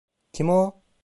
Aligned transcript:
Kim 0.33 0.49
o? 0.49 0.81